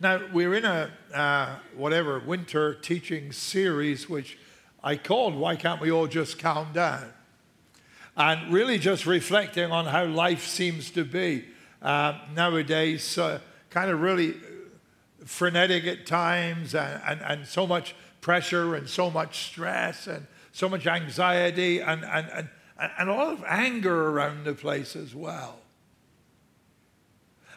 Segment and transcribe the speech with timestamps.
[0.00, 4.38] Now, we're in a uh, whatever winter teaching series, which
[4.82, 7.12] I called Why Can't We All Just Calm Down?
[8.16, 11.46] And really just reflecting on how life seems to be
[11.82, 13.40] uh, nowadays, uh,
[13.70, 14.34] kind of really
[15.24, 20.68] frenetic at times, and, and, and so much pressure, and so much stress, and so
[20.68, 25.58] much anxiety, and, and, and, and a lot of anger around the place as well.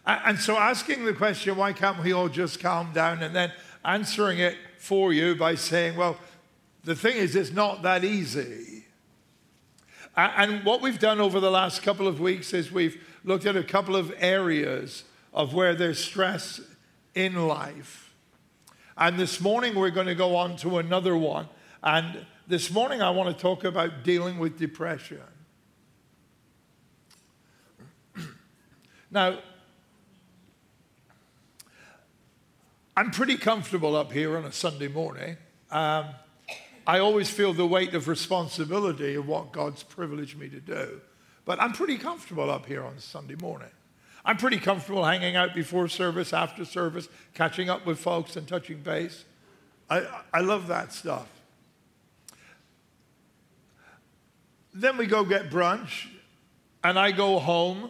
[0.05, 3.21] And so asking the question, why can't we all just calm down?
[3.21, 3.51] And then
[3.85, 6.17] answering it for you by saying, well,
[6.83, 8.85] the thing is, it's not that easy.
[10.17, 13.63] And what we've done over the last couple of weeks is we've looked at a
[13.63, 15.03] couple of areas
[15.33, 16.59] of where there's stress
[17.15, 18.13] in life.
[18.97, 21.47] And this morning we're going to go on to another one.
[21.83, 25.21] And this morning I want to talk about dealing with depression.
[29.11, 29.39] now,
[33.01, 35.35] I'm pretty comfortable up here on a Sunday morning.
[35.71, 36.05] Um,
[36.85, 41.01] I always feel the weight of responsibility of what God's privileged me to do.
[41.43, 43.71] But I'm pretty comfortable up here on Sunday morning.
[44.23, 48.81] I'm pretty comfortable hanging out before service, after service, catching up with folks and touching
[48.81, 49.25] base.
[49.89, 51.27] I, I love that stuff.
[54.75, 56.05] Then we go get brunch,
[56.83, 57.89] and I go home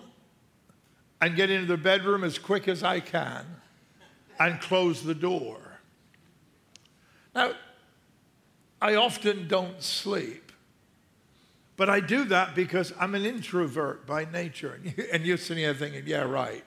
[1.19, 3.45] and get into the bedroom as quick as I can
[4.47, 5.57] and close the door.
[7.35, 7.53] Now,
[8.81, 10.51] I often don't sleep,
[11.77, 14.79] but I do that because I'm an introvert by nature.
[15.13, 16.63] And you're sitting there thinking, yeah, right.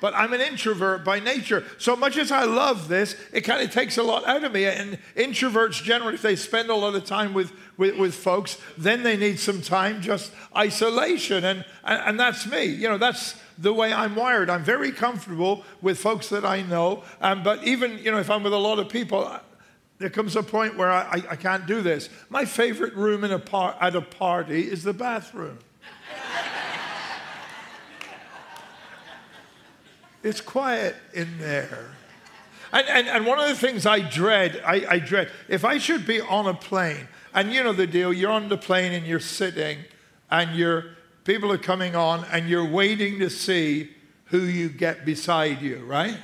[0.00, 1.64] But I'm an introvert by nature.
[1.78, 4.64] So much as I love this, it kind of takes a lot out of me.
[4.64, 9.04] And introverts generally, if they spend a lot of time with, with, with folks, then
[9.04, 11.44] they need some time just isolation.
[11.44, 12.64] And, and, and that's me.
[12.64, 14.50] You know, that's the way I'm wired.
[14.50, 17.04] I'm very comfortable with folks that I know.
[17.20, 19.32] Um, but even, you know, if I'm with a lot of people,
[19.98, 22.10] there comes a point where I, I, I can't do this.
[22.28, 25.58] My favorite room a par- at a party is the bathroom.
[30.24, 31.92] it's quiet in there.
[32.72, 36.04] And, and, and one of the things I dread, I, I dread, if I should
[36.04, 39.20] be on a plane, and you know the deal, you're on the plane and you're
[39.20, 39.78] sitting
[40.30, 43.90] and you're people are coming on and you're waiting to see
[44.26, 46.16] who you get beside you, right?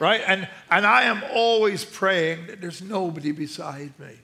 [0.00, 0.22] Right?
[0.26, 4.14] And, and I am always praying that there's nobody beside me.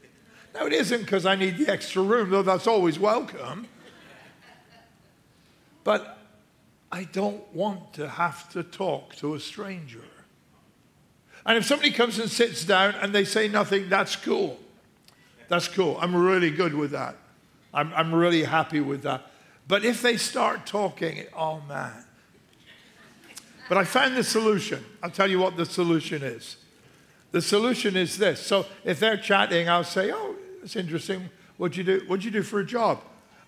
[0.54, 3.66] Now, it isn't because I need the extra room, though that's always welcome.
[5.82, 6.18] But
[6.92, 10.04] I don't want to have to talk to a stranger.
[11.44, 14.58] And if somebody comes and sits down and they say nothing, that's cool.
[15.48, 15.98] That's cool.
[16.00, 17.16] I'm really good with that.
[17.74, 19.30] I'm, I'm really happy with that.
[19.66, 22.04] But if they start talking, oh man.
[23.68, 24.84] But I found the solution.
[25.02, 26.58] I'll tell you what the solution is.
[27.32, 28.40] The solution is this.
[28.40, 31.30] So if they're chatting, I'll say, oh, it's interesting.
[31.56, 32.04] What'd you do?
[32.06, 33.00] What'd you do for a job?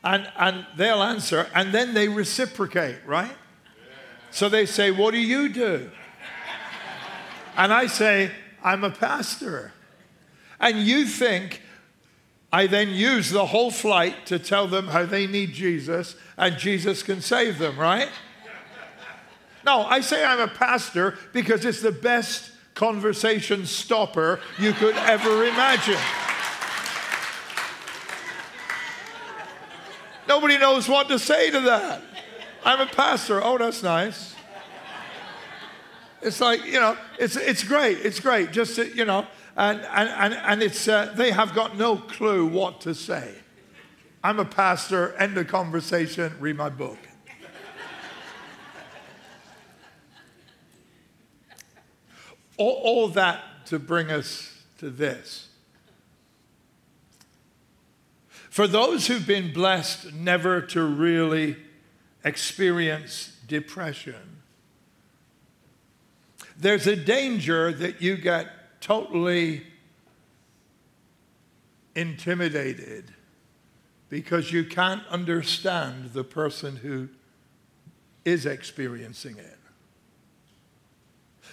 [0.03, 3.33] And, and they'll answer, and then they reciprocate, right?
[4.31, 5.91] So they say, What do you do?
[7.56, 8.31] And I say,
[8.62, 9.72] I'm a pastor.
[10.60, 11.62] And you think
[12.53, 17.03] I then use the whole flight to tell them how they need Jesus and Jesus
[17.03, 18.09] can save them, right?
[19.65, 25.45] No, I say I'm a pastor because it's the best conversation stopper you could ever
[25.45, 25.99] imagine.
[30.28, 32.03] Nobody knows what to say to that.
[32.65, 33.43] I'm a pastor.
[33.43, 34.34] Oh, that's nice.
[36.23, 37.99] It's like, you know, it's, it's great.
[37.99, 38.51] It's great.
[38.51, 42.47] Just, to, you know, and, and, and, and it's, uh, they have got no clue
[42.47, 43.34] what to say.
[44.22, 46.99] I'm a pastor, end of conversation, read my book.
[52.59, 55.49] all, all that to bring us to this.
[58.50, 61.56] For those who've been blessed never to really
[62.25, 64.43] experience depression,
[66.59, 68.48] there's a danger that you get
[68.86, 69.65] totally
[71.97, 73.12] intimidated
[74.09, 77.09] because you can't understand the person who
[78.24, 79.59] is experiencing it.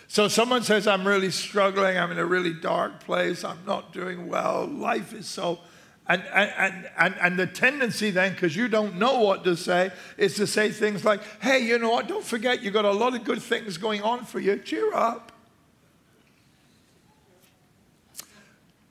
[0.08, 4.28] So someone says, I'm really struggling, I'm in a really dark place, I'm not doing
[4.28, 5.58] well, life is so.
[6.06, 10.36] And, and, and, and the tendency then, because you don't know what to say, is
[10.36, 13.24] to say things like, hey, you know what, don't forget you've got a lot of
[13.24, 15.32] good things going on for you, cheer up.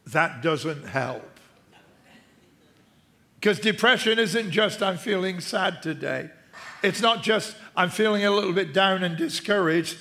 [0.06, 1.28] That doesn't help.
[3.37, 6.31] Because depression isn't just I'm feeling sad today.
[6.82, 9.99] It's not just I'm feeling a little bit down and discouraged.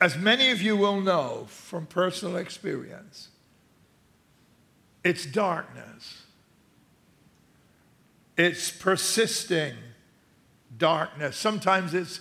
[0.00, 3.28] as many of you will know from personal experience,
[5.04, 6.22] it's darkness.
[8.36, 9.74] It's persisting
[10.76, 11.36] darkness.
[11.36, 12.20] Sometimes it's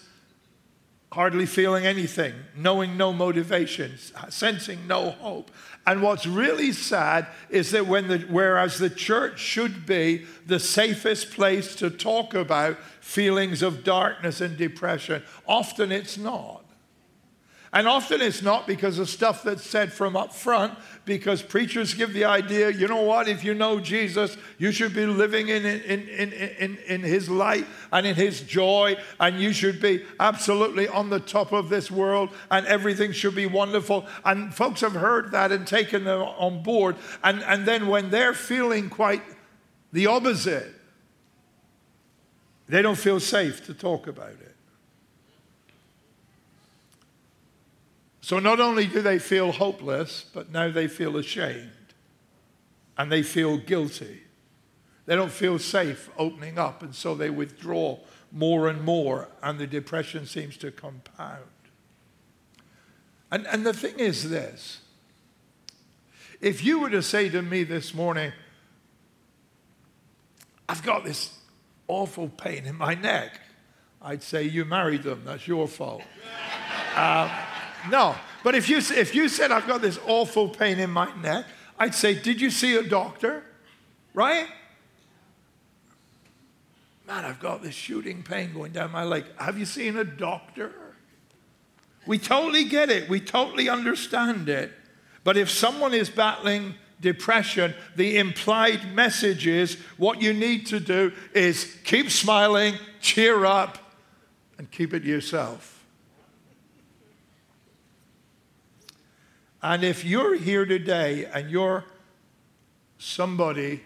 [1.11, 3.97] hardly feeling anything, knowing no motivation,
[4.29, 5.51] sensing no hope.
[5.85, 11.31] And what's really sad is that when the, whereas the church should be the safest
[11.31, 16.63] place to talk about feelings of darkness and depression, often it's not.
[17.73, 22.11] And often it's not because of stuff that's said from up front, because preachers give
[22.11, 26.09] the idea, you know what, if you know Jesus, you should be living in, in,
[26.09, 31.09] in, in, in his light and in his joy, and you should be absolutely on
[31.09, 34.05] the top of this world, and everything should be wonderful.
[34.25, 36.97] And folks have heard that and taken them on board.
[37.23, 39.23] And, and then when they're feeling quite
[39.93, 40.75] the opposite,
[42.67, 44.50] they don't feel safe to talk about it.
[48.21, 51.71] So not only do they feel hopeless, but now they feel ashamed
[52.97, 54.21] and they feel guilty.
[55.07, 57.97] They don't feel safe opening up, and so they withdraw
[58.31, 61.43] more and more, and the depression seems to compound.
[63.31, 64.81] And, and the thing is this
[66.39, 68.31] if you were to say to me this morning,
[70.69, 71.39] I've got this
[71.87, 73.39] awful pain in my neck,
[74.01, 76.03] I'd say, You married them, that's your fault.
[76.93, 77.29] Um,
[77.89, 78.15] no.
[78.43, 81.45] But if you, if you said, I've got this awful pain in my neck,
[81.77, 83.43] I'd say, Did you see a doctor?
[84.13, 84.47] Right?
[87.07, 89.25] Man, I've got this shooting pain going down my leg.
[89.37, 90.71] Have you seen a doctor?
[92.05, 93.09] We totally get it.
[93.09, 94.71] We totally understand it.
[95.23, 101.11] But if someone is battling depression, the implied message is what you need to do
[101.33, 103.77] is keep smiling, cheer up,
[104.57, 105.80] and keep it yourself.
[109.63, 111.85] And if you're here today and you're
[112.97, 113.81] somebody,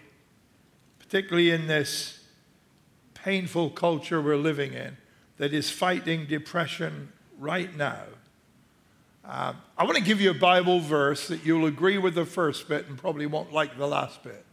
[0.98, 2.24] particularly in this
[3.14, 4.96] painful culture we're living in,
[5.36, 8.04] that is fighting depression right now,
[9.24, 12.68] uh, I want to give you a Bible verse that you'll agree with the first
[12.68, 14.44] bit and probably won't like the last bit.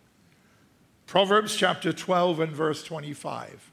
[1.06, 3.72] Proverbs chapter 12 and verse 25.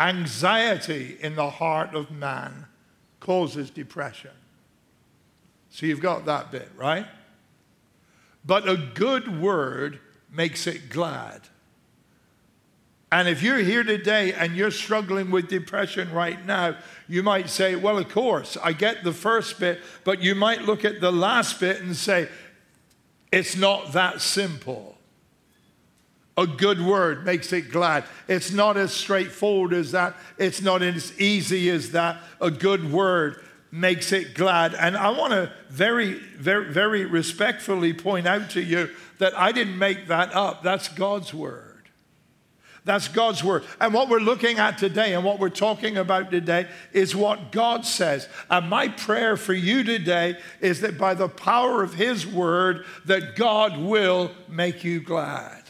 [0.00, 2.66] Anxiety in the heart of man
[3.20, 4.30] causes depression.
[5.74, 7.04] So you've got that bit, right?
[8.46, 9.98] But a good word
[10.30, 11.40] makes it glad.
[13.10, 16.76] And if you're here today and you're struggling with depression right now,
[17.08, 20.84] you might say, Well, of course, I get the first bit, but you might look
[20.84, 22.28] at the last bit and say,
[23.32, 24.96] It's not that simple.
[26.36, 28.04] A good word makes it glad.
[28.28, 32.18] It's not as straightforward as that, it's not as easy as that.
[32.40, 33.40] A good word
[33.74, 34.72] makes it glad.
[34.72, 38.88] And I want to very, very, very respectfully point out to you
[39.18, 40.62] that I didn't make that up.
[40.62, 41.90] That's God's word.
[42.84, 43.64] That's God's word.
[43.80, 47.84] And what we're looking at today and what we're talking about today is what God
[47.84, 48.28] says.
[48.48, 53.34] And my prayer for you today is that by the power of his word that
[53.34, 55.62] God will make you glad.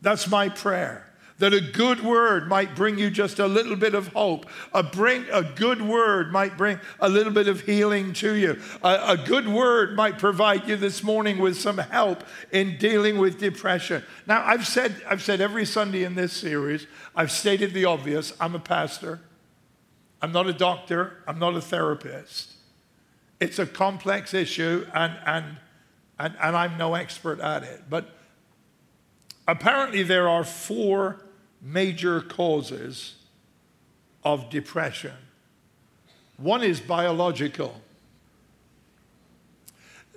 [0.00, 1.12] That's my prayer
[1.44, 4.46] that a good word might bring you just a little bit of hope.
[4.72, 8.58] A, bring, a good word might bring a little bit of healing to you.
[8.82, 13.38] A, a good word might provide you this morning with some help in dealing with
[13.38, 14.02] depression.
[14.26, 18.54] Now, I've said, I've said every Sunday in this series, I've stated the obvious I'm
[18.54, 19.20] a pastor,
[20.22, 22.52] I'm not a doctor, I'm not a therapist.
[23.38, 25.44] It's a complex issue, and, and,
[26.18, 27.82] and, and I'm no expert at it.
[27.90, 28.08] But
[29.46, 31.20] apparently, there are four
[31.64, 33.14] major causes
[34.22, 35.14] of depression.
[36.36, 37.80] One is biological.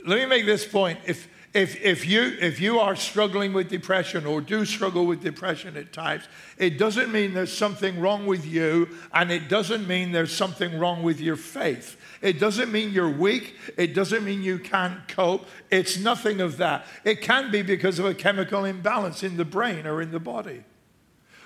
[0.06, 1.00] Let me make this point.
[1.06, 5.78] If, if, if, you, if you are struggling with depression or do struggle with depression
[5.78, 6.24] at times,
[6.58, 11.02] it doesn't mean there's something wrong with you, and it doesn't mean there's something wrong
[11.02, 12.00] with your faith.
[12.22, 13.56] It doesn't mean you're weak.
[13.78, 15.48] It doesn't mean you can't cope.
[15.72, 16.86] It's nothing of that.
[17.04, 20.64] It can be because of a chemical imbalance in the brain or in the body.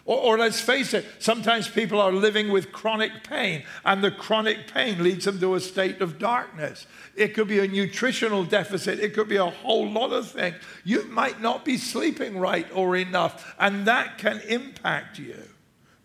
[0.06, 4.72] Or, or, let's face it, sometimes people are living with chronic pain, and the chronic
[4.74, 6.88] pain leads them to a state of darkness.
[7.16, 10.56] It could be a nutritional deficit, it could be a whole lot of things.
[10.84, 15.38] You might not be sleeping right or enough, and that can impact you.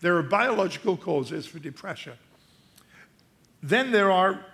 [0.00, 2.15] There are biological causes for depression.
[3.62, 4.45] Then there are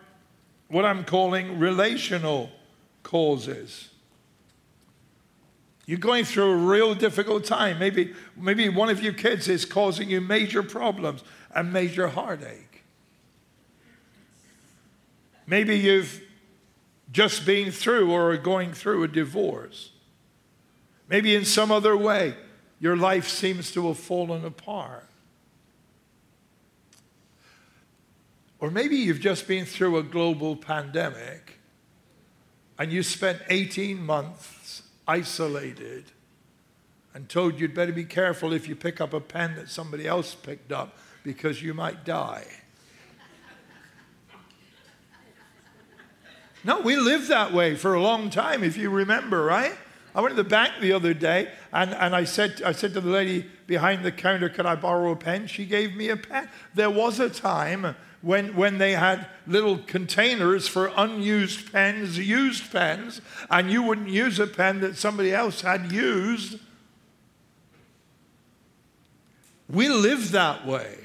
[0.69, 2.51] what I'm calling relational
[3.03, 3.91] causes.
[5.87, 7.79] You're going through a real difficult time.
[7.79, 11.25] Maybe, maybe one of your kids is causing you major problems
[11.55, 12.85] and major heartache.
[15.47, 16.23] Maybe you've
[17.11, 19.91] just been through or are going through a divorce.
[21.09, 22.35] Maybe in some other way,
[22.79, 25.09] your life seems to have fallen apart.
[28.61, 31.59] Or maybe you've just been through a global pandemic
[32.79, 34.62] and you spent 18 months
[35.12, 36.04] isolated
[37.12, 40.35] and told you'd better be careful if you pick up a pen that somebody else
[40.35, 42.47] picked up because you might die.
[46.64, 49.75] No, we lived that way for a long time, if you remember, right?
[50.14, 53.00] I went to the bank the other day and, and I, said, I said to
[53.00, 55.49] the lady behind the counter, Could I borrow a pen?
[55.49, 56.49] She gave me a pen.
[56.73, 63.21] There was a time when, when they had little containers for unused pens, used pens,
[63.50, 66.59] and you wouldn't use a pen that somebody else had used.
[69.69, 70.99] We lived that way.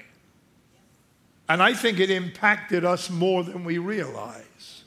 [1.50, 4.84] And I think it impacted us more than we realize.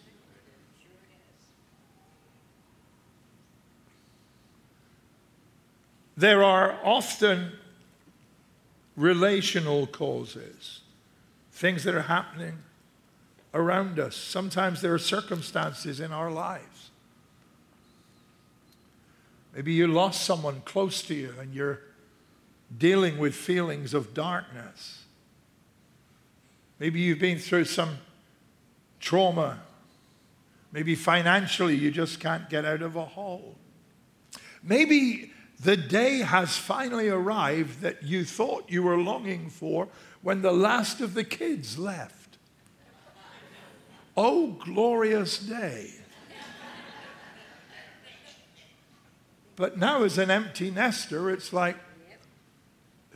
[6.17, 7.53] There are often
[8.95, 10.80] relational causes,
[11.61, 12.57] things that are happening
[13.53, 14.17] around us.
[14.17, 16.89] Sometimes there are circumstances in our lives.
[19.55, 21.81] Maybe you lost someone close to you and you're
[22.79, 25.05] dealing with feelings of darkness.
[26.79, 27.99] Maybe you've been through some
[28.99, 29.61] trauma.
[30.73, 33.55] Maybe financially you just can't get out of a hole.
[34.63, 35.31] Maybe
[35.63, 39.89] the day has finally arrived that you thought you were longing for
[40.23, 42.39] when the last of the kids left.
[44.17, 45.95] Oh, glorious day.
[49.57, 51.77] But now, as an empty nester, it's like,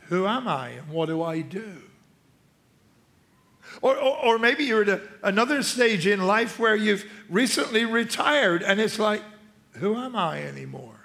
[0.09, 1.81] who am I and what do I do?
[3.81, 8.61] Or, or, or maybe you're at a, another stage in life where you've recently retired
[8.61, 9.21] and it's like,
[9.73, 11.04] who am I anymore?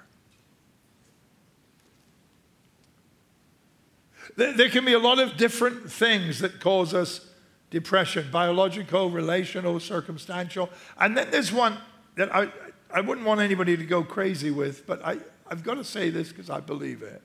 [4.35, 7.27] There can be a lot of different things that cause us
[7.69, 10.69] depression biological, relational, circumstantial.
[10.99, 11.77] And then there's one
[12.15, 12.51] that I,
[12.93, 16.29] I wouldn't want anybody to go crazy with, but I, I've got to say this
[16.29, 17.21] because I believe it.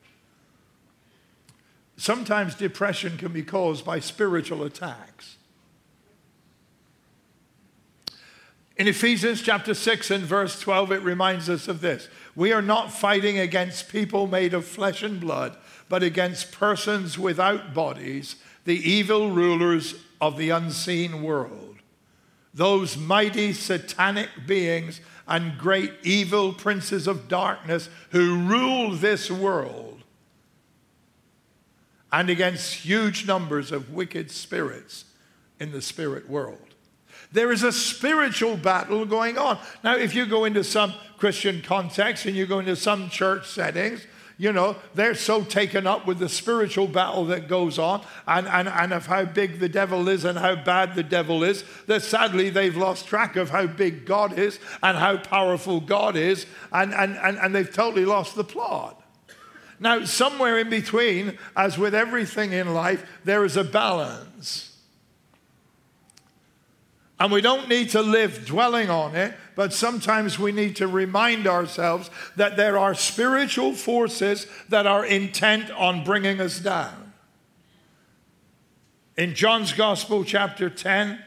[1.96, 5.36] Sometimes depression can be caused by spiritual attacks.
[8.76, 12.08] In Ephesians chapter 6 and verse 12, it reminds us of this.
[12.34, 15.56] We are not fighting against people made of flesh and blood,
[15.88, 21.76] but against persons without bodies, the evil rulers of the unseen world.
[22.52, 30.02] Those mighty satanic beings and great evil princes of darkness who rule this world,
[32.12, 35.04] and against huge numbers of wicked spirits
[35.60, 36.58] in the spirit world.
[37.32, 39.58] There is a spiritual battle going on.
[39.82, 44.06] Now, if you go into some Christian context and you go into some church settings,
[44.38, 48.68] you know, they're so taken up with the spiritual battle that goes on and, and,
[48.68, 52.50] and of how big the devil is and how bad the devil is that sadly
[52.50, 57.16] they've lost track of how big God is and how powerful God is and, and,
[57.16, 59.02] and, and they've totally lost the plot.
[59.80, 64.75] Now, somewhere in between, as with everything in life, there is a balance.
[67.18, 71.46] And we don't need to live dwelling on it, but sometimes we need to remind
[71.46, 77.14] ourselves that there are spiritual forces that are intent on bringing us down.
[79.16, 81.18] In John's Gospel, chapter 10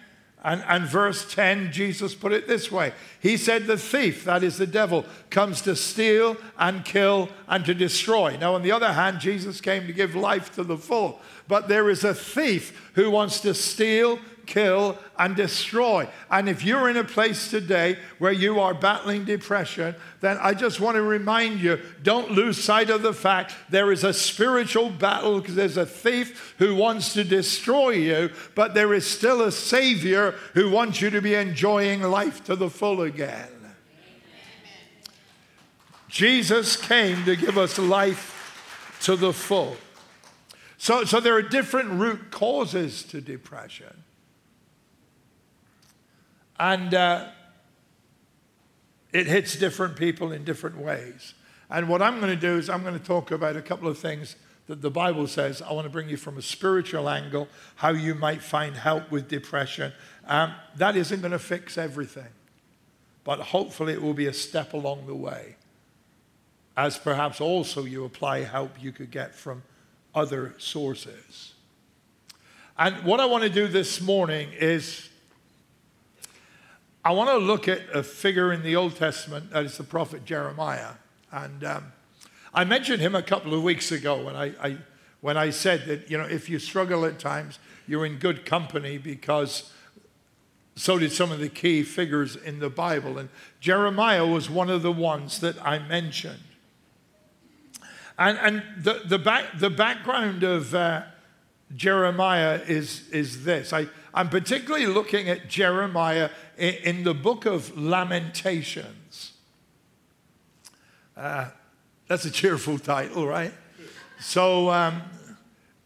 [0.43, 4.57] and, and verse 10, Jesus put it this way He said, The thief, that is
[4.57, 8.37] the devil, comes to steal and kill and to destroy.
[8.37, 11.19] Now, on the other hand, Jesus came to give life to the full.
[11.47, 16.09] But there is a thief who wants to steal, kill, and destroy.
[16.29, 20.79] And if you're in a place today where you are battling depression, then I just
[20.79, 25.39] want to remind you don't lose sight of the fact there is a spiritual battle
[25.39, 30.31] because there's a thief who wants to destroy you, but there is still a Savior
[30.55, 33.47] who wants you to be enjoying life to the full again.
[36.07, 39.77] Jesus came to give us life to the full.
[40.79, 44.05] So, so there are different root causes to depression.
[46.59, 47.27] And uh,
[49.13, 51.33] it hits different people in different ways.
[51.69, 53.97] And what I'm going to do is I'm going to talk about a couple of
[53.97, 54.35] things
[54.67, 55.61] that the Bible says.
[55.61, 59.27] I want to bring you from a spiritual angle, how you might find help with
[59.27, 59.93] depression.
[60.27, 62.27] Um, that isn't going to fix everything,
[63.23, 65.55] but hopefully it will be a step along the way.
[66.77, 69.63] As perhaps also you apply help you could get from
[70.13, 71.53] other sources.
[72.77, 75.08] And what I want to do this morning is
[77.03, 80.25] I want to look at a figure in the Old Testament that is the prophet
[80.25, 80.91] Jeremiah.
[81.31, 81.93] And um,
[82.53, 84.77] I mentioned him a couple of weeks ago when I, I,
[85.21, 88.97] when I said that, you know, if you struggle at times, you're in good company
[88.97, 89.71] because
[90.75, 93.17] so did some of the key figures in the Bible.
[93.17, 93.29] And
[93.59, 96.39] Jeremiah was one of the ones that I mentioned.
[98.17, 101.03] And, and the, the, back, the background of uh,
[101.75, 103.71] Jeremiah is, is this.
[103.71, 109.33] I, I'm particularly looking at Jeremiah in, the book of Lamentations.
[111.15, 111.49] Uh,
[112.07, 113.53] that's a cheerful title, right?
[114.19, 115.03] So, um,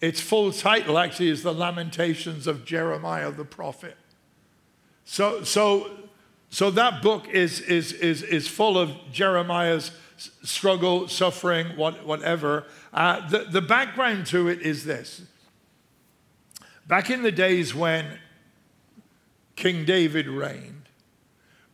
[0.03, 3.95] its full title actually is The Lamentations of Jeremiah the Prophet.
[5.05, 5.91] So, so,
[6.49, 9.91] so that book is, is, is, is full of Jeremiah's
[10.43, 12.65] struggle, suffering, what, whatever.
[12.93, 15.21] Uh, the, the background to it is this
[16.87, 18.19] Back in the days when
[19.55, 20.83] King David reigned,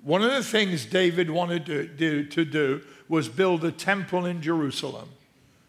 [0.02, 4.42] one of the things David wanted to do, to do was build a temple in
[4.42, 5.10] Jerusalem,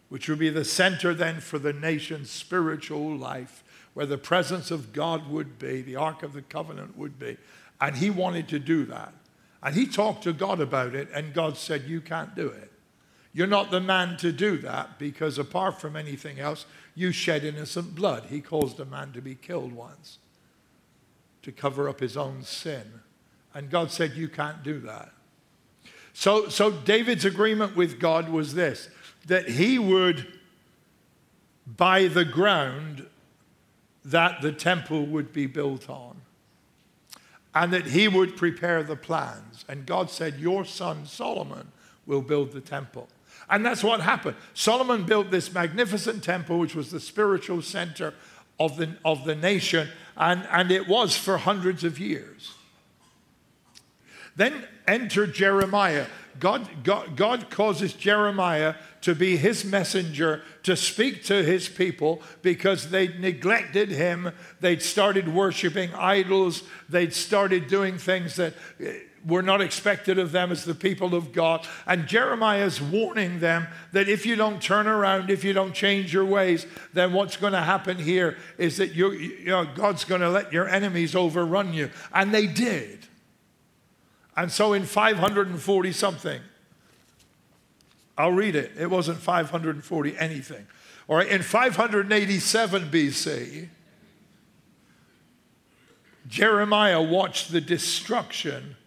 [0.09, 4.93] which would be the center then for the nation's spiritual life, where the presence of
[4.93, 7.37] God would be, the Ark of the Covenant would be.
[7.81, 9.13] And he wanted to do that.
[9.63, 12.71] And he talked to God about it, and God said, You can't do it.
[13.33, 17.95] You're not the man to do that because, apart from anything else, you shed innocent
[17.95, 18.25] blood.
[18.29, 20.19] He caused a man to be killed once
[21.41, 23.01] to cover up his own sin.
[23.53, 25.11] And God said, You can't do that.
[26.13, 28.89] So, so David's agreement with God was this
[29.27, 30.27] that he would
[31.65, 33.05] buy the ground
[34.03, 36.21] that the temple would be built on,
[37.53, 39.63] and that he would prepare the plans.
[39.69, 41.71] And God said, Your son Solomon
[42.05, 43.07] will build the temple.
[43.51, 44.37] And that's what happened.
[44.53, 48.13] Solomon built this magnificent temple, which was the spiritual center
[48.57, 52.53] of the, of the nation, and, and it was for hundreds of years.
[54.37, 56.05] Then enter Jeremiah.
[56.39, 62.89] God, God, God causes Jeremiah to be his messenger to speak to his people because
[62.89, 64.31] they'd neglected him.
[64.61, 66.63] They'd started worshiping idols.
[66.87, 68.53] They'd started doing things that
[69.25, 71.67] were not expected of them as the people of God.
[71.85, 76.13] And Jeremiah is warning them that if you don't turn around, if you don't change
[76.13, 80.21] your ways, then what's going to happen here is that you, you know, God's going
[80.21, 81.89] to let your enemies overrun you.
[82.13, 83.07] And they did.
[84.35, 86.41] And so in 540 something,
[88.17, 88.71] I'll read it.
[88.77, 90.67] It wasn't 540 anything.
[91.07, 93.67] All right, in 587 BC,
[96.27, 98.77] Jeremiah watched the destruction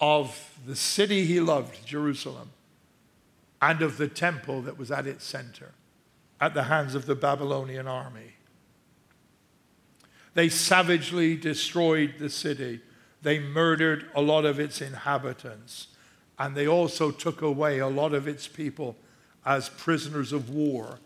[0.00, 2.50] of the city he loved, Jerusalem,
[3.62, 5.72] and of the temple that was at its center
[6.40, 8.34] at the hands of the Babylonian army.
[10.34, 12.80] They savagely destroyed the city.
[13.22, 15.86] They murdered a lot of its inhabitants.
[16.38, 18.96] And they also took away a lot of its people
[19.46, 20.98] as prisoners of war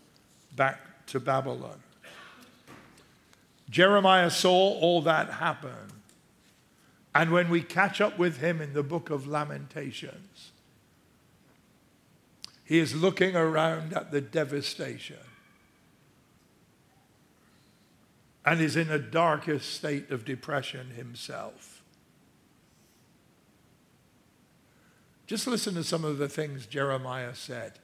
[0.57, 1.79] back to Babylon.
[3.69, 5.88] Jeremiah saw all that happen.
[7.15, 10.53] And when we catch up with him in the book of Lamentations,
[12.65, 15.17] he is looking around at the devastation
[18.45, 21.83] and is in a darkest state of depression himself.
[25.27, 27.79] Just listen to some of the things Jeremiah said.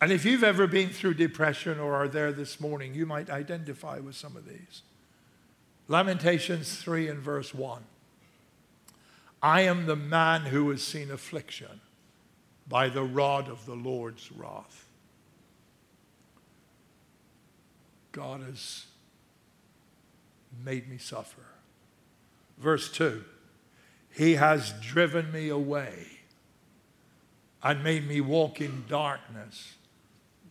[0.00, 3.98] And if you've ever been through depression or are there this morning, you might identify
[3.98, 4.82] with some of these.
[5.90, 7.82] Lamentations 3 and verse 1.
[9.42, 11.80] I am the man who has seen affliction
[12.68, 14.86] by the rod of the Lord's wrath.
[18.12, 18.86] God has
[20.64, 21.42] made me suffer.
[22.56, 23.24] Verse 2
[24.12, 26.06] He has driven me away
[27.64, 29.74] and made me walk in darkness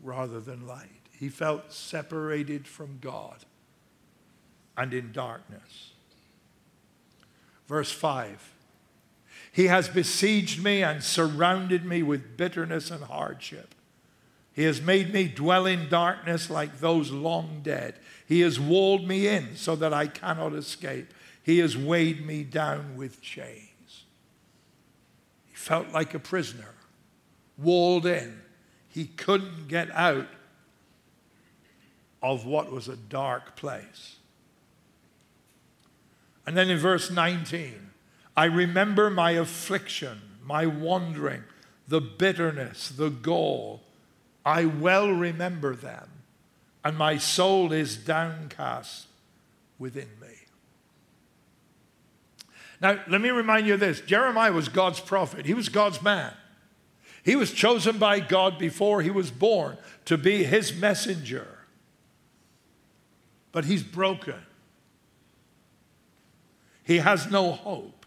[0.04, 0.90] rather than light.
[1.18, 3.46] He felt separated from God
[4.80, 5.92] and in darkness.
[7.68, 8.54] Verse 5
[9.52, 13.76] He has besieged me and surrounded me with bitterness and hardship.
[14.54, 17.96] He has made me dwell in darkness like those long dead.
[18.26, 21.14] He has walled me in so that I cannot escape.
[21.44, 24.06] He has weighed me down with chains.
[25.46, 26.74] He felt like a prisoner,
[27.58, 28.42] walled in.
[28.88, 30.28] He couldn't get out
[32.22, 34.19] of what was a dark place.
[36.50, 37.92] And then in verse 19,
[38.36, 41.44] I remember my affliction, my wandering,
[41.88, 43.84] the bitterness, the gall.
[44.44, 46.10] I well remember them,
[46.84, 49.06] and my soul is downcast
[49.78, 50.48] within me.
[52.82, 56.34] Now, let me remind you of this Jeremiah was God's prophet, he was God's man.
[57.22, 61.60] He was chosen by God before he was born to be his messenger.
[63.52, 64.34] But he's broken.
[66.90, 68.04] He has no hope.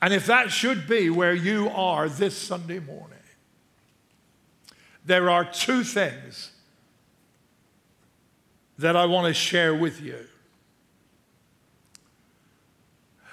[0.00, 3.18] And if that should be where you are this Sunday morning,
[5.04, 6.52] there are two things
[8.78, 10.28] that I want to share with you.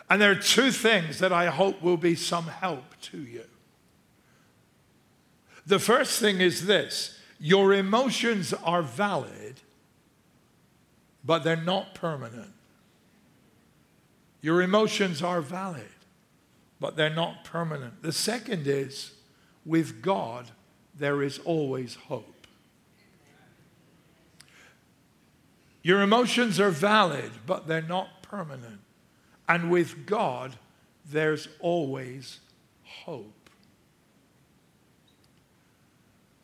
[0.09, 3.45] And there are two things that I hope will be some help to you.
[5.67, 9.61] The first thing is this your emotions are valid,
[11.23, 12.53] but they're not permanent.
[14.41, 15.89] Your emotions are valid,
[16.79, 18.01] but they're not permanent.
[18.01, 19.11] The second is
[19.65, 20.49] with God,
[20.97, 22.47] there is always hope.
[25.83, 28.81] Your emotions are valid, but they're not permanent.
[29.47, 30.55] And with God,
[31.09, 32.39] there's always
[32.83, 33.49] hope.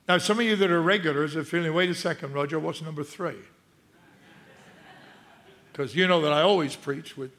[0.07, 3.03] Now, some of you that are regulars are feeling, wait a second, Roger, what's number
[3.03, 3.37] three?
[5.71, 7.31] Because you know that I always preach with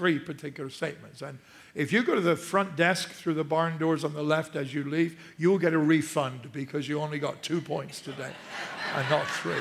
[0.00, 1.20] three particular statements.
[1.20, 1.38] And
[1.74, 4.72] if you go to the front desk through the barn doors on the left as
[4.72, 8.32] you leave, you'll get a refund because you only got two points today
[8.94, 9.60] and not three.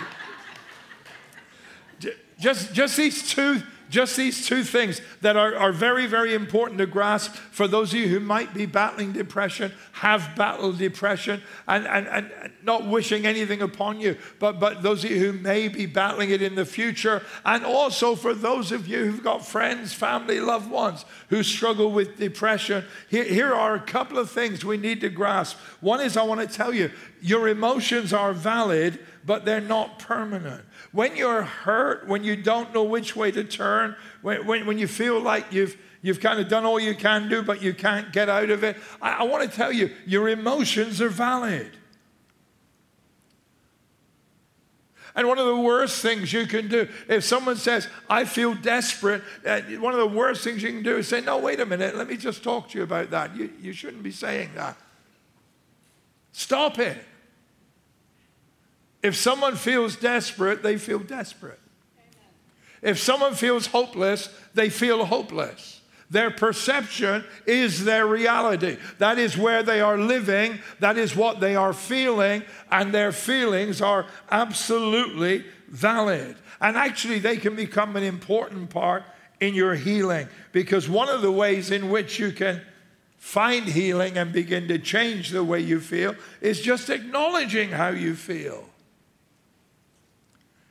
[2.39, 6.86] Just, just these two just these two things that are, are very, very important to
[6.86, 12.08] grasp for those of you who might be battling depression, have battled depression, and, and,
[12.08, 12.32] and
[12.63, 16.41] not wishing anything upon you, but, but those of you who may be battling it
[16.41, 21.04] in the future, and also for those of you who've got friends, family, loved ones
[21.30, 22.86] who struggle with depression.
[23.10, 25.58] Here, here are a couple of things we need to grasp.
[25.82, 30.63] One is I want to tell you, your emotions are valid, but they're not permanent.
[30.91, 34.88] When you're hurt, when you don't know which way to turn, when, when, when you
[34.88, 38.30] feel like you've, you've kind of done all you can do, but you can't get
[38.30, 41.78] out of it, I, I want to tell you, your emotions are valid.
[45.15, 49.21] And one of the worst things you can do, if someone says, I feel desperate,
[49.45, 51.95] uh, one of the worst things you can do is say, No, wait a minute,
[51.95, 53.36] let me just talk to you about that.
[53.36, 54.78] You, you shouldn't be saying that.
[56.32, 56.97] Stop it.
[59.02, 61.60] If someone feels desperate, they feel desperate.
[62.82, 65.82] If someone feels hopeless, they feel hopeless.
[66.10, 68.78] Their perception is their reality.
[68.98, 70.60] That is where they are living.
[70.80, 72.44] That is what they are feeling.
[72.72, 76.36] And their feelings are absolutely valid.
[76.60, 79.04] And actually, they can become an important part
[79.40, 82.62] in your healing because one of the ways in which you can
[83.18, 88.16] find healing and begin to change the way you feel is just acknowledging how you
[88.16, 88.66] feel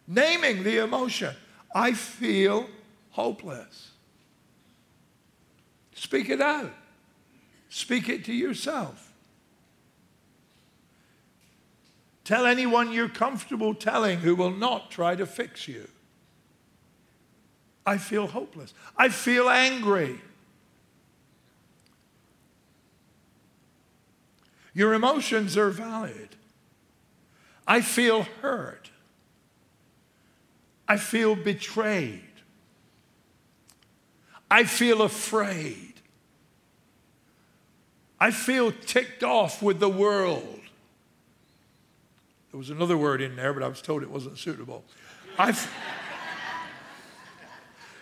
[0.09, 1.37] naming the emotion.
[1.73, 2.69] I feel
[3.11, 3.91] hopeless.
[5.95, 6.73] Speak it out.
[7.69, 9.13] Speak it to yourself.
[12.25, 15.89] Tell anyone you're comfortable telling who will not try to fix you.
[17.87, 18.75] I feel hopeless.
[18.97, 20.21] I feel angry.
[24.75, 26.37] Your emotions are valid.
[27.67, 28.88] I feel hurt.
[30.89, 32.23] I feel betrayed.
[34.51, 35.95] I feel afraid.
[38.19, 40.61] I feel ticked off with the world.
[42.51, 44.83] There was another word in there, but I was told it wasn't suitable.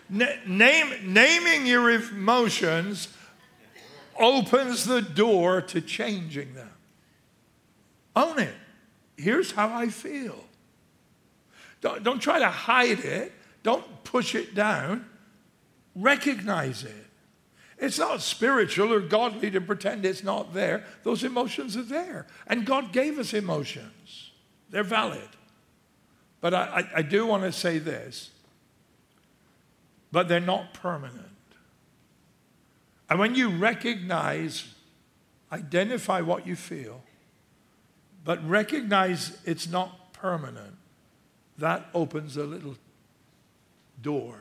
[0.09, 3.09] Name, naming your emotions
[4.17, 6.71] opens the door to changing them.
[8.15, 8.55] Own it.
[9.17, 10.46] Here's how I feel.
[11.81, 13.33] Don't, don't try to hide it.
[13.63, 15.05] Don't push it down.
[15.95, 17.05] Recognize it.
[17.77, 20.83] It's not spiritual or godly to pretend it's not there.
[21.03, 22.25] Those emotions are there.
[22.47, 24.31] And God gave us emotions,
[24.69, 25.29] they're valid.
[26.39, 26.59] But I,
[26.95, 28.29] I, I do want to say this
[30.11, 31.25] but they're not permanent.
[33.09, 34.73] And when you recognize,
[35.51, 37.03] identify what you feel,
[38.23, 40.75] but recognize it's not permanent,
[41.57, 42.75] that opens a little
[44.01, 44.35] door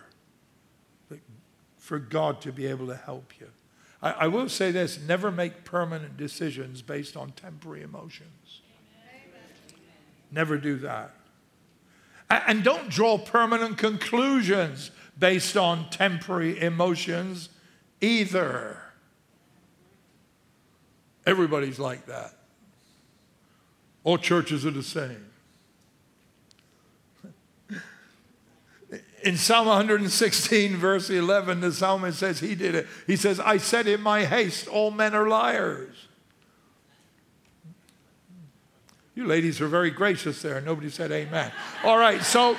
[1.79, 3.46] for God to be able to help you.
[4.02, 8.61] I, I, will say this never make permanent decisions based on temporary emotions.
[9.14, 9.81] Amen.
[10.31, 11.14] Never do that.
[12.29, 17.50] And don't draw permanent conclusions based on temporary emotions
[18.00, 18.79] either.
[21.24, 22.35] Everybody's like that.
[24.02, 25.25] All churches are the same.
[29.26, 32.86] In Psalm 116, verse 11, the psalmist says he did it.
[33.08, 35.96] He says, I said in my haste, all men are liars.
[39.16, 40.60] You ladies are very gracious there.
[40.60, 41.50] Nobody said amen.
[41.82, 42.56] All right, so,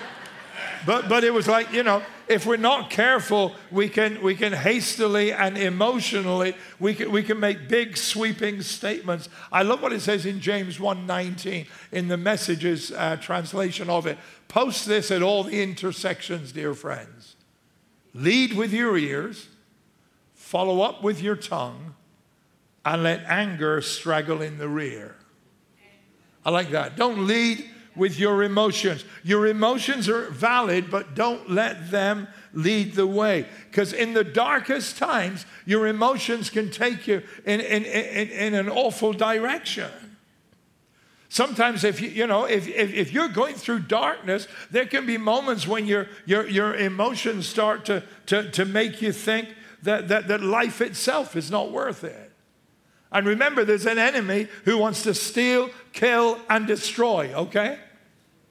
[0.86, 4.54] but, but it was like, you know, if we're not careful, we can, we can
[4.54, 9.30] hastily and emotionally, we can, we can make big sweeping statements.
[9.52, 14.18] I love what it says in James 1.19 in the Messages uh, translation of it.
[14.48, 17.36] Post this at all the intersections, dear friends.
[18.13, 19.48] Lead with your ears,
[20.34, 21.96] follow up with your tongue,
[22.84, 25.16] and let anger straggle in the rear.
[26.46, 26.96] I like that.
[26.96, 29.03] Don't lead with your emotions.
[29.23, 33.45] Your emotions are valid, but don't let them lead the way.
[33.69, 38.69] Because in the darkest times, your emotions can take you in, in, in, in an
[38.69, 39.91] awful direction.
[41.29, 45.17] Sometimes, if you, you know, if, if, if, you're going through darkness, there can be
[45.17, 49.49] moments when your, your, your emotions start to, to, to make you think
[49.83, 52.31] that, that, that life itself is not worth it.
[53.12, 57.79] And remember, there's an enemy who wants to steal, kill, and destroy, okay?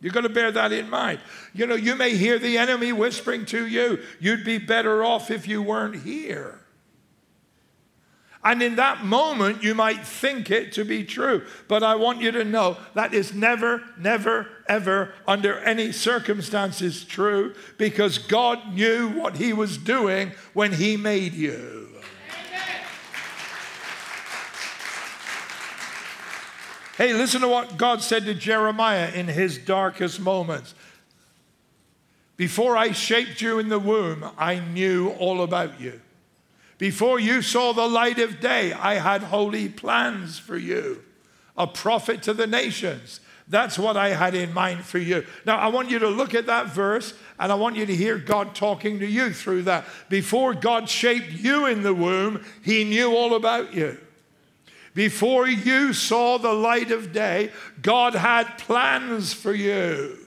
[0.00, 1.20] You've got to bear that in mind.
[1.54, 5.48] You know, you may hear the enemy whispering to you, you'd be better off if
[5.48, 6.60] you weren't here.
[8.46, 11.44] And in that moment, you might think it to be true.
[11.66, 17.56] But I want you to know that is never, never, ever, under any circumstances true
[17.76, 21.85] because God knew what He was doing when He made you.
[26.96, 30.74] Hey, listen to what God said to Jeremiah in his darkest moments.
[32.38, 36.00] Before I shaped you in the womb, I knew all about you.
[36.78, 41.02] Before you saw the light of day, I had holy plans for you,
[41.54, 43.20] a prophet to the nations.
[43.46, 45.26] That's what I had in mind for you.
[45.44, 48.16] Now, I want you to look at that verse and I want you to hear
[48.16, 49.84] God talking to you through that.
[50.08, 53.98] Before God shaped you in the womb, He knew all about you.
[54.96, 60.26] Before you saw the light of day, God had plans for you.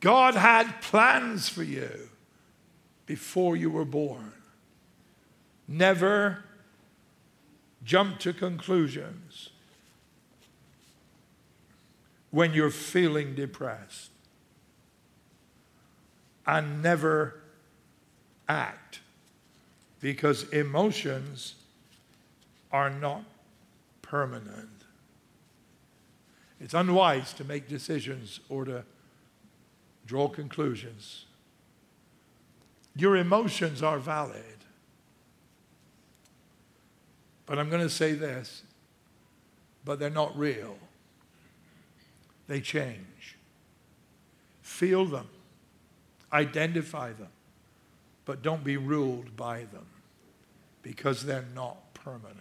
[0.00, 2.08] God had plans for you
[3.06, 4.32] before you were born.
[5.68, 6.42] Never
[7.84, 9.50] jump to conclusions
[12.32, 14.10] when you're feeling depressed.
[16.44, 17.40] And never
[18.48, 19.01] act
[20.02, 21.54] because emotions
[22.72, 23.22] are not
[24.02, 24.68] permanent.
[26.60, 28.84] It's unwise to make decisions or to
[30.04, 31.26] draw conclusions.
[32.96, 34.42] Your emotions are valid.
[37.46, 38.64] But I'm going to say this,
[39.84, 40.76] but they're not real.
[42.48, 43.36] They change.
[44.62, 45.28] Feel them,
[46.32, 47.28] identify them,
[48.24, 49.86] but don't be ruled by them
[50.82, 52.38] because they're not permanent.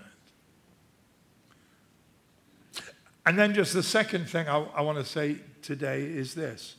[3.25, 6.75] And then, just the second thing I, I want to say today is this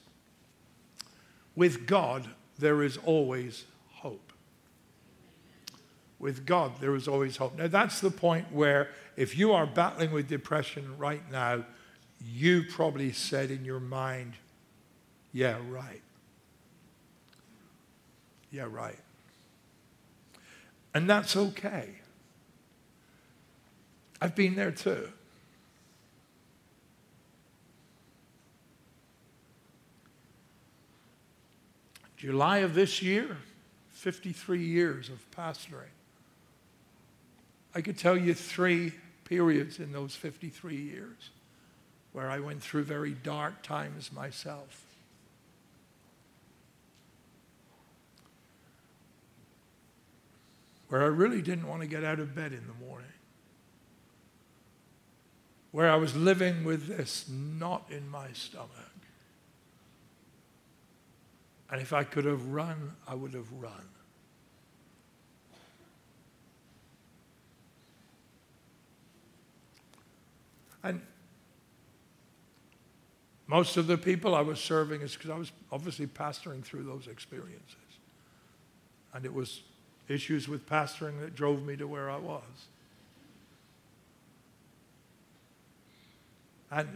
[1.55, 4.33] with God, there is always hope.
[6.19, 7.57] With God, there is always hope.
[7.57, 11.65] Now, that's the point where if you are battling with depression right now,
[12.25, 14.35] you probably said in your mind,
[15.33, 16.03] Yeah, right.
[18.53, 18.99] Yeah, right.
[20.95, 21.89] And that's okay.
[24.21, 25.09] I've been there too.
[32.19, 33.37] July of this year,
[33.91, 35.91] 53 years of pastoring.
[37.75, 38.93] I could tell you three
[39.25, 41.31] periods in those 53 years
[42.13, 44.92] where I went through very dark times myself.
[50.93, 53.09] Where I really didn't want to get out of bed in the morning,
[55.71, 58.69] where I was living with this knot in my stomach.
[61.71, 63.89] And if I could have run, I would have run.
[70.83, 71.01] And
[73.47, 77.07] most of the people I was serving is because I was obviously pastoring through those
[77.07, 77.79] experiences.
[79.15, 79.63] And it was
[80.09, 82.43] issues with pastoring that drove me to where I was.
[86.71, 86.89] And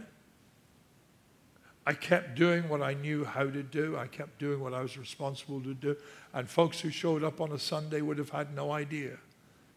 [1.85, 3.95] I kept doing what I knew how to do.
[3.95, 5.95] I kept doing what I was responsible to do.
[6.33, 9.17] And folks who showed up on a Sunday would have had no idea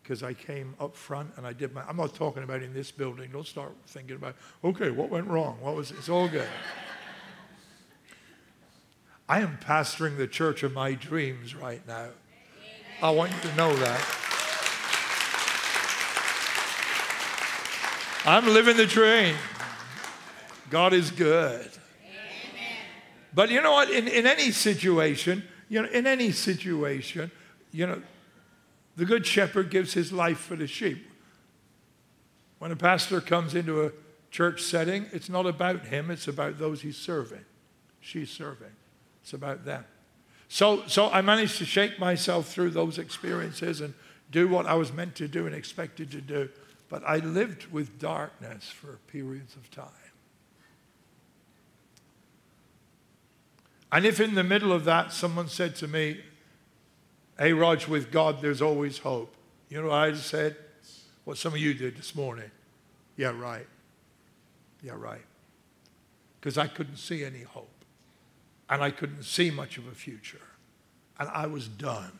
[0.02, 1.82] because I came up front and I did my.
[1.82, 3.30] I'm not talking about in this building.
[3.32, 5.58] Don't start thinking about, okay, what went wrong?
[5.60, 6.48] What was, it's all good.
[9.28, 12.08] I am pastoring the church of my dreams right now.
[13.02, 14.16] I want you to know that.
[18.26, 19.34] I'm living the dream.
[20.68, 21.70] God is good.
[23.32, 23.90] But you know what?
[23.90, 27.30] In, in any situation, you know, in any situation,
[27.72, 28.02] you know,
[28.96, 31.06] the good shepherd gives his life for the sheep.
[32.58, 33.92] When a pastor comes into a
[34.30, 37.44] church setting, it's not about him, it's about those he's serving.
[38.00, 38.72] She's serving.
[39.22, 39.84] It's about them.
[40.52, 43.94] So, so I managed to shake myself through those experiences and
[44.32, 46.48] do what I was meant to do and expected to do.
[46.88, 49.86] But I lived with darkness for periods of time.
[53.92, 56.20] And if in the middle of that someone said to me,
[57.38, 59.32] Hey, Rog, with God, there's always hope.
[59.68, 60.56] You know what I just said?
[61.24, 62.50] What some of you did this morning.
[63.16, 63.68] Yeah, right.
[64.82, 65.24] Yeah, right.
[66.40, 67.79] Because I couldn't see any hope.
[68.70, 70.40] And I couldn't see much of a future.
[71.18, 72.12] And I was done.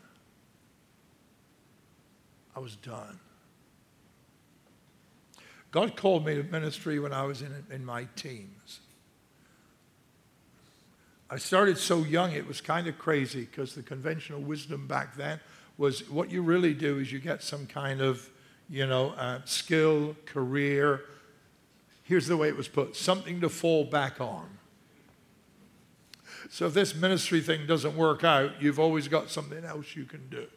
[2.55, 3.21] I was done.
[5.71, 8.81] God called me to ministry when I was in, in my teens.
[11.31, 15.39] I started so young, it was kind of crazy because the conventional wisdom back then
[15.79, 18.29] was what you really do is you get some kind of,
[18.69, 21.05] you know, uh, skill, career.
[22.03, 24.49] Here's the way it was put something to fall back on.
[26.51, 30.29] So if this ministry thing doesn't work out, you've always got something else you can
[30.29, 30.49] do.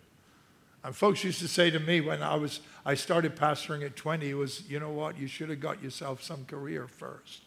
[0.83, 4.33] And folks used to say to me when I was I started pastoring at 20
[4.33, 7.43] was, you know what, you should have got yourself some career first.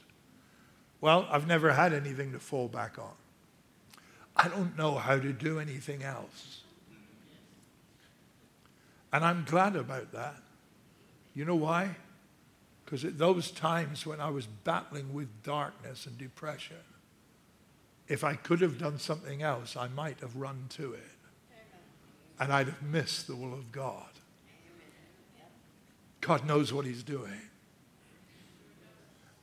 [1.00, 3.12] Well, I've never had anything to fall back on.
[4.36, 6.60] I don't know how to do anything else.
[9.12, 10.36] And I'm glad about that.
[11.34, 11.96] You know why?
[12.84, 16.76] Because at those times when I was battling with darkness and depression,
[18.08, 21.02] if I could have done something else, I might have run to it.
[22.38, 24.04] And I'd have missed the will of God.
[26.20, 27.40] God knows what He's doing.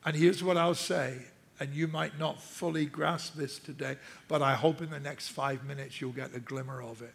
[0.05, 1.17] And here's what I'll say
[1.59, 3.95] and you might not fully grasp this today,
[4.27, 7.13] but I hope in the next five minutes you'll get a glimmer of it.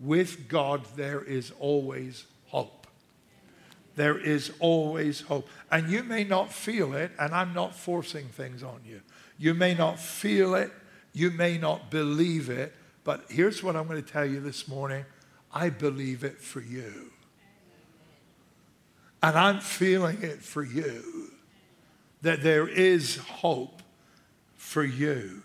[0.00, 2.86] With God, there is always hope.
[3.96, 5.48] There is always hope.
[5.70, 9.00] And you may not feel it, and I'm not forcing things on you.
[9.38, 10.72] You may not feel it,
[11.12, 12.74] you may not believe it,
[13.04, 15.04] but here's what I'm going to tell you this morning
[15.52, 17.10] I believe it for you.
[19.22, 21.30] And I'm feeling it for you
[22.22, 23.82] that there is hope
[24.56, 25.42] for you.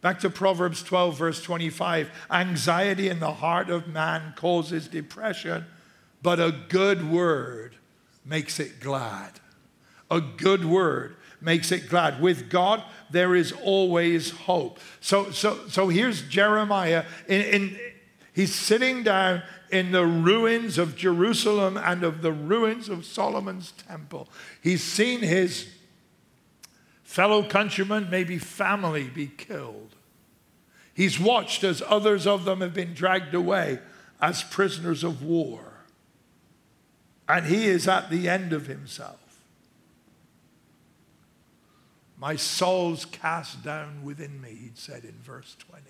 [0.00, 2.10] Back to Proverbs 12, verse 25.
[2.30, 5.64] Anxiety in the heart of man causes depression,
[6.22, 7.76] but a good word
[8.24, 9.40] makes it glad.
[10.10, 12.20] A good word makes it glad.
[12.20, 14.78] With God, there is always hope.
[15.00, 17.04] So, so, so here's Jeremiah.
[17.28, 17.78] In, in,
[18.32, 24.28] he's sitting down in the ruins of Jerusalem and of the ruins of Solomon's temple.
[24.62, 25.68] He's seen his
[27.02, 29.94] fellow countrymen, maybe family be killed.
[30.94, 33.80] He's watched as others of them have been dragged away
[34.20, 35.60] as prisoners of war.
[37.28, 39.23] And he is at the end of himself.
[42.24, 45.82] My soul's cast down within me, he'd said in verse 20.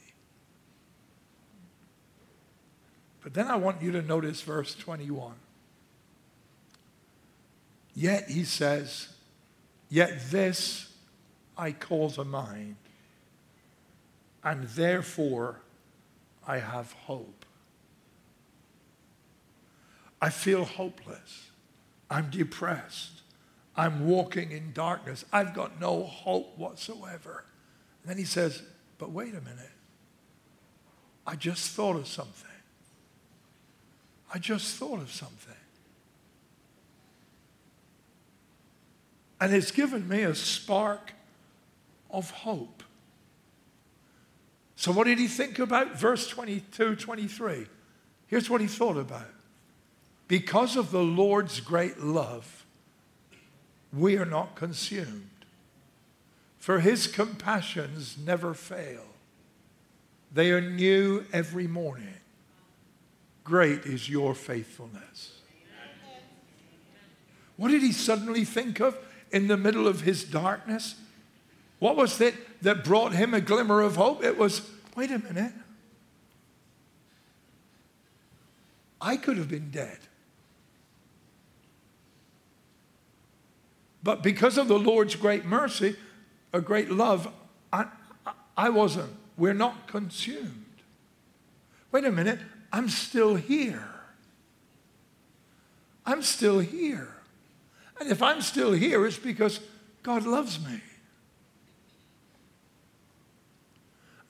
[3.23, 5.35] But then I want you to notice verse 21.
[7.95, 9.11] Yet, he says,
[9.89, 10.93] yet this
[11.57, 12.75] I call to mind,
[14.43, 15.61] and therefore
[16.49, 17.45] I have hope.
[20.21, 21.51] I feel hopeless.
[22.11, 23.14] I'm depressed.
[23.77, 25.25] I'm walking in darkness.
[25.33, 27.45] I've got no hope whatsoever.
[28.03, 28.63] And then he says,
[28.99, 29.71] But wait a minute.
[31.27, 32.51] I just thought of something.
[34.33, 35.55] I just thought of something.
[39.41, 41.13] And it's given me a spark
[42.11, 42.83] of hope.
[44.77, 45.99] So, what did he think about?
[45.99, 47.67] Verse 22, 23.
[48.27, 49.31] Here's what he thought about.
[50.29, 52.64] Because of the Lord's great love,
[53.97, 55.31] we are not consumed,
[56.59, 59.05] for his compassions never fail.
[60.33, 62.15] They are new every morning.
[63.45, 65.39] Great is your faithfulness.
[67.57, 68.97] What did he suddenly think of
[69.31, 70.97] in the middle of his darkness?
[71.79, 74.25] What was it that brought him a glimmer of hope?
[74.25, 75.53] It was wait a minute.
[79.01, 79.99] I could have been dead.
[84.05, 85.97] But because of the Lord's great mercy,
[86.53, 87.33] a great love,
[87.73, 87.87] I,
[88.57, 90.65] I wasn't we're not consumed.
[91.91, 92.39] Wait a minute,
[92.73, 93.89] I'm still here.
[96.07, 97.17] I'm still here.
[97.99, 99.61] And if I'm still here, it's because
[100.03, 100.81] God loves me.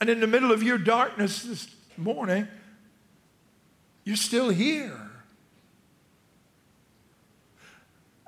[0.01, 2.47] And in the middle of your darkness this morning,
[4.05, 5.04] you're still here.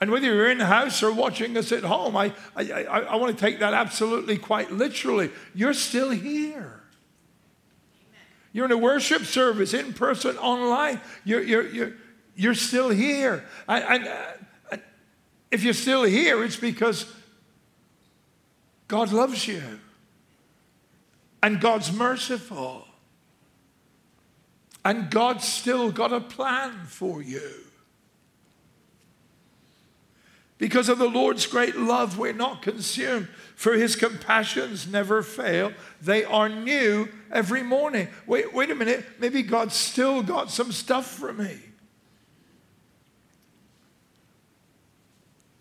[0.01, 3.17] And whether you're in the house or watching us at home, I, I, I, I
[3.17, 5.31] want to take that absolutely quite literally.
[5.55, 6.83] You're still here.
[8.53, 11.01] You're in a worship service, in person, online.
[11.25, 11.93] You're, you're, you're,
[12.35, 13.45] you're still here.
[13.69, 14.09] And, and
[14.73, 14.77] uh,
[15.51, 17.11] if you're still here, it's because
[18.89, 19.63] God loves you.
[21.43, 22.87] And God's merciful.
[24.85, 27.66] And God's still got a plan for you.
[30.59, 35.73] Because of the Lord's great love, we're not consumed, for his compassions never fail.
[36.01, 38.09] They are new every morning.
[38.27, 39.05] Wait, wait a minute.
[39.19, 41.59] Maybe God's still got some stuff for me.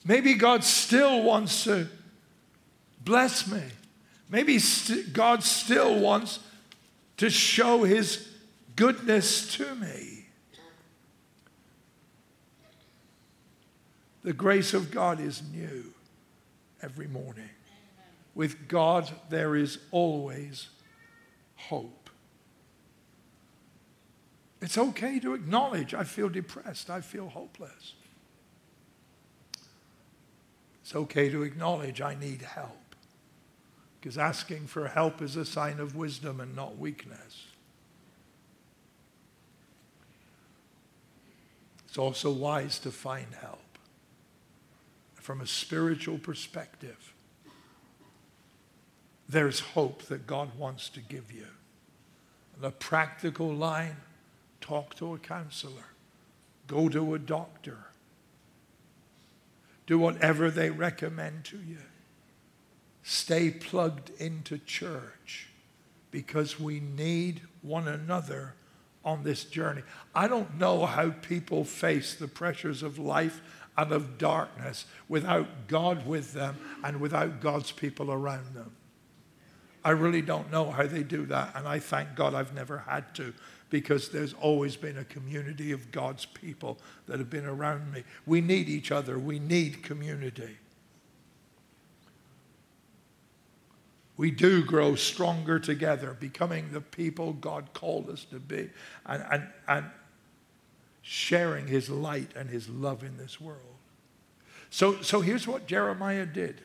[0.06, 1.88] Maybe God still wants to
[3.04, 3.64] bless me.
[4.30, 6.40] Maybe st- God still wants
[7.18, 8.30] to show his
[8.76, 10.15] goodness to me.
[14.26, 15.94] The grace of God is new
[16.82, 17.52] every morning.
[18.34, 20.70] With God, there is always
[21.56, 22.10] hope.
[24.64, 27.94] It's okay to acknowledge I feel depressed, I feel hopeless.
[30.82, 32.96] It's okay to acknowledge I need help.
[34.02, 37.46] Because asking for help is a sign of wisdom and not weakness.
[41.88, 43.60] It's also wise to find help
[45.26, 47.12] from a spiritual perspective,
[49.28, 51.48] there's hope that God wants to give you.
[52.62, 53.96] The practical line
[54.62, 55.88] talk to a counselor,
[56.68, 57.88] go to a doctor,
[59.88, 61.80] do whatever they recommend to you.
[63.02, 65.48] Stay plugged into church
[66.12, 68.54] because we need one another
[69.04, 69.82] on this journey.
[70.14, 73.42] I don't know how people face the pressures of life
[73.78, 78.72] and of darkness without God with them and without God's people around them.
[79.84, 83.14] I really don't know how they do that, and I thank God I've never had
[83.16, 83.34] to
[83.70, 88.04] because there's always been a community of God's people that have been around me.
[88.26, 90.58] We need each other, we need community.
[94.18, 98.70] We do grow stronger together, becoming the people God called us to be.
[99.06, 99.86] And, and, and
[101.08, 103.62] sharing his light and his love in this world.
[104.72, 106.62] So, so here's what Jeremiah did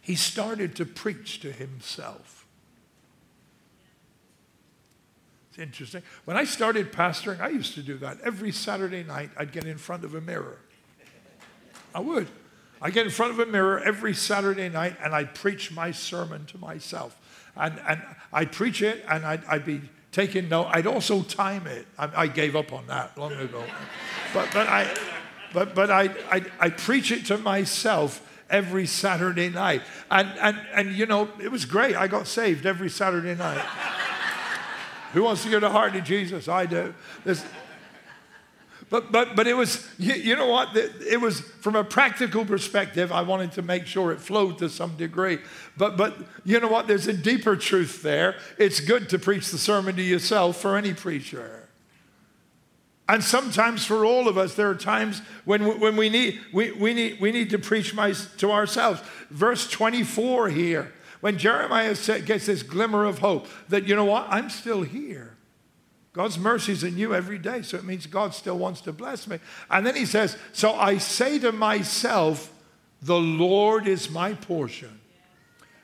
[0.00, 2.44] he started to preach to himself.
[5.48, 6.02] It's interesting.
[6.24, 8.20] When I started pastoring, I used to do that.
[8.22, 10.58] Every Saturday night, I'd get in front of a mirror.
[11.94, 12.26] I would.
[12.82, 16.44] I get in front of a mirror every Saturday night and I'd preach my sermon
[16.46, 17.16] to myself.
[17.56, 18.02] And, and
[18.32, 19.80] I'd preach it and I'd, I'd be
[20.14, 20.68] taking note.
[20.70, 21.86] I'd also time it.
[21.98, 23.64] I, I gave up on that long ago.
[24.32, 24.96] but, but, I,
[25.52, 29.82] but, but I, I, I preach it to myself every Saturday night.
[30.12, 31.96] And, and, and, you know, it was great.
[31.96, 33.64] I got saved every Saturday night.
[35.14, 36.48] Who wants to give the heart to Jesus?
[36.48, 36.94] I do.
[37.24, 37.44] There's,
[38.94, 40.76] but, but, but it was, you, you, know what?
[40.76, 44.96] It was from a practical perspective, I wanted to make sure it flowed to some
[44.96, 45.38] degree.
[45.76, 46.86] But, but you know what?
[46.86, 48.36] There's a deeper truth there.
[48.56, 51.68] It's good to preach the sermon to yourself for any preacher.
[53.08, 56.94] And sometimes for all of us, there are times when, when we, need, we, we,
[56.94, 59.00] need, we need to preach my, to ourselves.
[59.28, 64.50] Verse 24 here, when Jeremiah gets this glimmer of hope that, you know what, I'm
[64.50, 65.33] still here.
[66.14, 69.40] God's mercies are new every day, so it means God still wants to bless me.
[69.68, 72.52] And then he says, So I say to myself,
[73.02, 75.00] The Lord is my portion.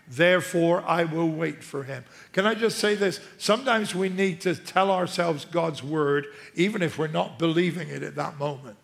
[0.08, 2.04] Therefore, I will wait for him.
[2.32, 3.20] Can I just say this?
[3.38, 8.14] Sometimes we need to tell ourselves God's word, even if we're not believing it at
[8.14, 8.76] that moment.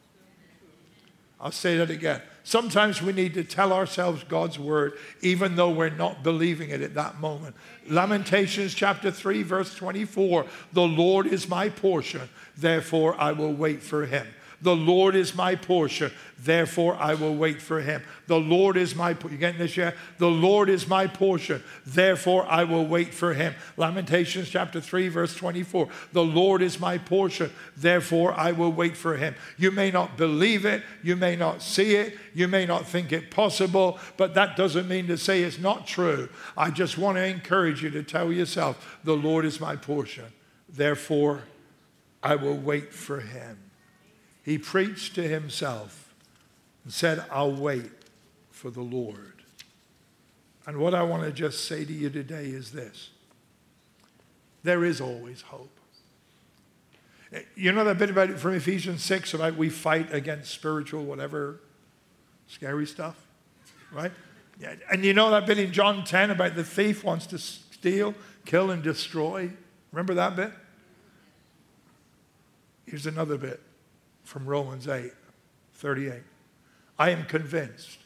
[1.41, 2.23] I'll say that again.
[2.47, 6.95] Sometimes we need to tell ourselves God's word, even though we're not believing it at
[6.95, 7.57] that moment.
[7.89, 14.07] Lamentations chapter 3, verse 24 The Lord is my portion, therefore I will wait for
[14.07, 14.29] him.
[14.63, 16.11] The Lord is my portion.
[16.39, 18.03] Therefore, I will wait for him.
[18.27, 19.33] The Lord is my portion.
[19.33, 19.97] You getting this yet?
[20.19, 21.63] The Lord is my portion.
[21.85, 23.55] Therefore, I will wait for him.
[23.77, 25.89] Lamentations chapter 3, verse 24.
[26.13, 27.51] The Lord is my portion.
[27.77, 29.35] Therefore, I will wait for him.
[29.57, 30.83] You may not believe it.
[31.03, 32.17] You may not see it.
[32.35, 36.29] You may not think it possible, but that doesn't mean to say it's not true.
[36.57, 40.27] I just want to encourage you to tell yourself, the Lord is my portion.
[40.69, 41.45] Therefore,
[42.23, 43.66] I will wait for him.
[44.47, 46.15] He preached to himself
[46.85, 47.91] and said, I'll wait
[48.53, 49.43] for the Lord.
[50.69, 53.11] And what I want to just say to you today is this
[54.63, 55.77] there is always hope.
[57.57, 61.61] You know that bit about from Ephesians 6 about we fight against spiritual, whatever,
[62.47, 63.17] scary stuff,
[63.93, 64.13] right?
[64.61, 68.15] Yeah, and you know that bit in John 10 about the thief wants to steal,
[68.45, 69.51] kill, and destroy?
[69.91, 70.53] Remember that bit?
[72.87, 73.61] Here's another bit
[74.27, 75.13] from Romans 8
[75.75, 76.23] 38.
[76.99, 77.99] I am convinced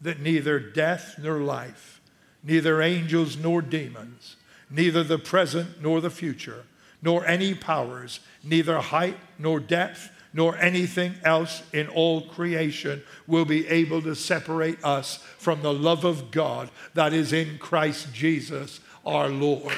[0.00, 2.00] that neither death nor life,
[2.42, 4.36] neither angels nor demons,
[4.70, 6.64] neither the present nor the future,
[7.02, 13.66] nor any powers, neither height nor depth, nor anything else in all creation will be
[13.68, 19.28] able to separate us from the love of God that is in Christ Jesus our
[19.28, 19.74] Lord.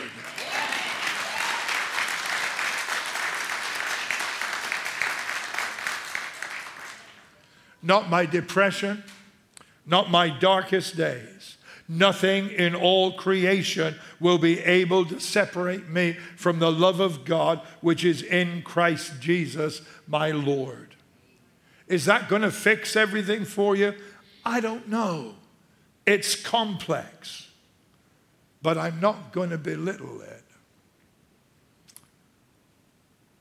[7.89, 9.03] Not my depression,
[9.87, 11.57] not my darkest days.
[11.89, 17.63] Nothing in all creation will be able to separate me from the love of God
[17.81, 20.97] which is in Christ Jesus, my Lord.
[21.87, 23.95] Is that going to fix everything for you?
[24.45, 25.37] I don't know.
[26.05, 27.49] It's complex,
[28.61, 30.45] but I'm not going to belittle it.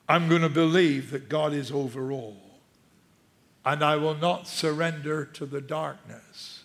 [0.07, 2.46] I'm going to believe that God is over all
[3.67, 6.63] and I will not surrender to the darkness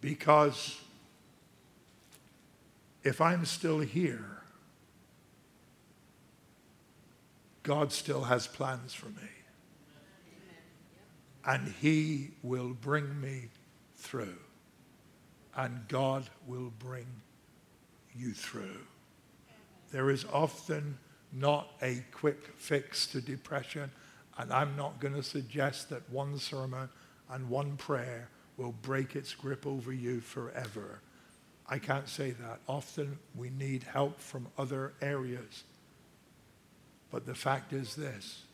[0.00, 0.80] because
[3.02, 4.44] if I'm still here,
[7.64, 9.30] God still has plans for me.
[11.44, 13.48] And He will bring me
[13.96, 14.38] through.
[15.56, 17.06] And God will bring
[18.14, 18.78] you through.
[19.90, 20.98] There is often
[21.32, 23.90] not a quick fix to depression.
[24.40, 26.88] And I'm not going to suggest that one sermon
[27.28, 31.00] and one prayer will break its grip over you forever.
[31.68, 32.60] I can't say that.
[32.66, 35.64] Often we need help from other areas.
[37.10, 38.44] But the fact is this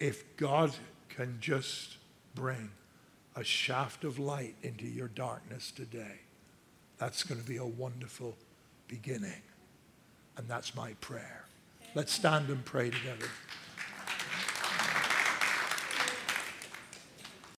[0.00, 0.72] if God
[1.10, 1.98] can just
[2.34, 2.70] bring
[3.36, 6.20] a shaft of light into your darkness today,
[6.96, 8.38] that's going to be a wonderful
[8.88, 9.42] beginning.
[10.38, 11.44] And that's my prayer.
[11.94, 13.26] Let's stand and pray together.